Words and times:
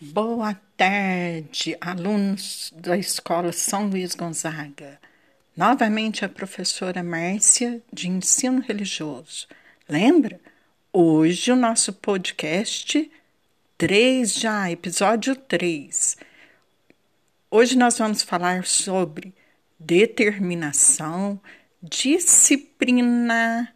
Boa 0.00 0.54
tarde, 0.76 1.76
alunos 1.80 2.72
da 2.76 2.96
Escola 2.96 3.50
São 3.50 3.88
Luís 3.88 4.14
Gonzaga. 4.14 5.00
Novamente 5.56 6.24
a 6.24 6.28
professora 6.28 7.02
Márcia, 7.02 7.82
de 7.92 8.08
Ensino 8.08 8.60
Religioso. 8.60 9.48
Lembra? 9.88 10.40
Hoje 10.92 11.50
o 11.50 11.56
nosso 11.56 11.92
podcast 11.92 13.10
3 13.76 14.34
já, 14.34 14.70
episódio 14.70 15.34
3. 15.34 16.16
Hoje 17.50 17.76
nós 17.76 17.98
vamos 17.98 18.22
falar 18.22 18.64
sobre 18.66 19.34
determinação, 19.80 21.40
disciplina, 21.82 23.74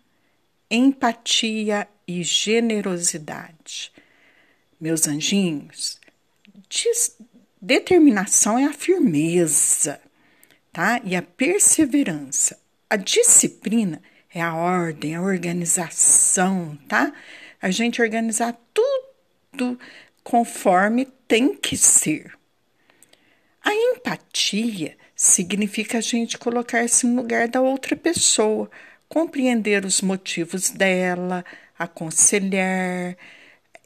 empatia 0.71 1.89
e 2.07 2.23
generosidade. 2.23 3.91
Meus 4.81 5.09
anjinhos, 5.09 6.01
determinação 7.61 8.59
é 8.59 8.65
a 8.65 8.73
firmeza, 8.73 10.01
tá? 10.73 11.01
E 11.05 11.15
a 11.15 11.23
perseverança. 11.23 12.59
A 12.91 12.97
disciplina 12.97 14.03
é 14.35 14.41
a 14.41 14.55
ordem, 14.55 15.15
a 15.15 15.23
organização, 15.23 16.77
tá? 16.89 17.13
A 17.61 17.71
gente 17.71 18.03
organizar 18.03 18.59
tudo 18.75 19.79
conforme 20.25 21.07
tem 21.27 21.55
que 21.55 21.77
ser. 21.77 22.33
A 23.65 23.73
empatia 23.73 24.97
significa 25.15 25.99
a 25.99 26.01
gente 26.01 26.37
colocar-se 26.37 27.07
no 27.07 27.15
lugar 27.15 27.47
da 27.47 27.61
outra 27.61 27.95
pessoa, 27.95 28.69
compreender 29.09 29.85
os 29.85 30.01
motivos 30.01 30.71
dela, 30.71 31.45
aconselhar, 31.79 33.17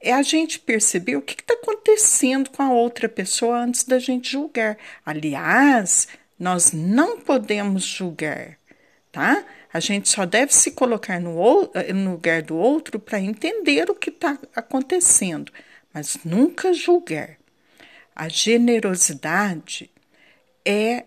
é 0.06 0.12
a 0.12 0.22
gente 0.22 0.60
perceber 0.60 1.16
o 1.16 1.22
que 1.22 1.34
está 1.34 1.54
acontecendo 1.54 2.50
com 2.50 2.62
a 2.62 2.70
outra 2.70 3.08
pessoa 3.08 3.58
antes 3.58 3.82
da 3.82 3.98
gente 3.98 4.30
julgar. 4.30 4.78
Aliás, 5.04 6.06
nós 6.38 6.70
não 6.70 7.18
podemos 7.18 7.82
julgar, 7.82 8.56
tá? 9.10 9.44
A 9.72 9.80
gente 9.80 10.08
só 10.08 10.24
deve 10.24 10.54
se 10.54 10.70
colocar 10.70 11.20
no, 11.20 11.34
no 11.92 12.12
lugar 12.12 12.40
do 12.42 12.56
outro 12.56 13.00
para 13.00 13.20
entender 13.20 13.90
o 13.90 13.96
que 13.96 14.10
está 14.10 14.38
acontecendo, 14.54 15.52
mas 15.92 16.18
nunca 16.24 16.72
julgar. 16.72 17.36
A 18.14 18.28
generosidade 18.28 19.90
é 20.64 21.04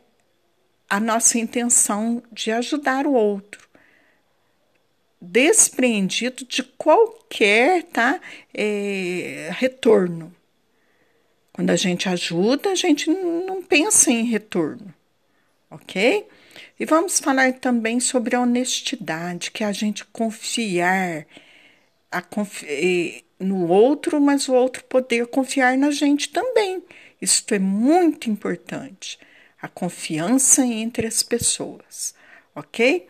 a 0.89 0.99
nossa 0.99 1.39
intenção 1.39 2.21
de 2.33 2.51
ajudar 2.51 3.07
o 3.07 3.13
outro 3.13 3.68
despreendido 5.21 6.45
de 6.45 6.63
qualquer 6.63 7.83
tá, 7.83 8.19
é, 8.53 9.49
retorno. 9.51 10.33
Quando 11.51 11.71
a 11.71 11.75
gente 11.75 12.07
ajuda, 12.07 12.69
a 12.69 12.75
gente 12.75 13.09
não 13.09 13.61
pensa 13.61 14.11
em 14.11 14.23
retorno, 14.23 14.93
ok? 15.69 16.25
E 16.79 16.85
vamos 16.85 17.19
falar 17.19 17.53
também 17.53 17.99
sobre 17.99 18.35
a 18.35 18.41
honestidade, 18.41 19.51
que 19.51 19.63
é 19.63 19.67
a 19.67 19.71
gente 19.73 20.05
confiar 20.05 21.25
a 22.09 22.21
confi 22.21 23.25
no 23.39 23.67
outro, 23.67 24.19
mas 24.19 24.47
o 24.47 24.53
outro 24.53 24.83
poder 24.85 25.27
confiar 25.27 25.77
na 25.77 25.91
gente 25.91 26.29
também. 26.29 26.81
Isso 27.21 27.43
é 27.49 27.59
muito 27.59 28.29
importante. 28.29 29.19
A 29.61 29.67
confiança 29.67 30.65
entre 30.65 31.05
as 31.05 31.21
pessoas, 31.21 32.15
ok? 32.55 33.07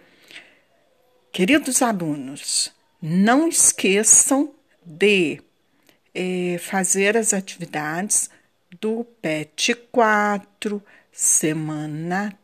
Queridos 1.32 1.84
alunos, 1.84 2.74
não 3.00 3.48
esqueçam 3.48 4.52
de 4.84 5.40
eh, 6.14 6.58
fazer 6.60 7.16
as 7.16 7.34
atividades 7.34 8.32
do 8.82 9.04
PET 9.22 9.76
4, 9.92 10.84
semana 11.12 12.38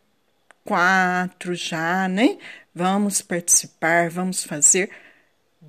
4 0.63 1.55
já, 1.55 2.07
né? 2.07 2.37
Vamos 2.73 3.21
participar, 3.21 4.09
vamos 4.09 4.43
fazer 4.43 4.91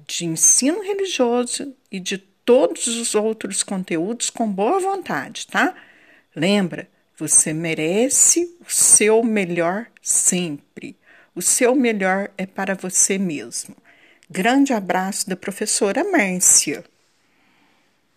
de 0.06 0.26
ensino 0.26 0.82
religioso 0.82 1.74
e 1.90 1.98
de 1.98 2.18
todos 2.18 2.86
os 2.86 3.14
outros 3.14 3.62
conteúdos 3.62 4.28
com 4.28 4.50
boa 4.50 4.78
vontade, 4.78 5.46
tá? 5.46 5.74
Lembra, 6.34 6.86
você 7.16 7.54
merece 7.54 8.56
o 8.60 8.70
seu 8.70 9.24
melhor 9.24 9.86
sempre. 10.02 10.96
O 11.36 11.42
seu 11.42 11.74
melhor 11.74 12.30
é 12.38 12.46
para 12.46 12.74
você 12.74 13.18
mesmo. 13.18 13.76
Grande 14.30 14.72
abraço 14.72 15.28
da 15.28 15.36
professora 15.36 16.02
Márcia. 16.02 16.82